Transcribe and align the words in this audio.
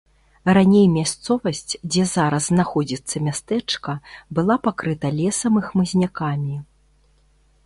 Раней 0.57 0.85
мясцовасць, 0.93 1.73
дзе 1.91 2.05
зараз 2.13 2.43
знаходзіцца 2.53 3.15
мястэчка, 3.27 3.91
была 4.39 4.55
пакрыта 4.65 5.07
лесам 5.21 5.53
і 5.65 5.65
хмызнякамі. 5.69 6.55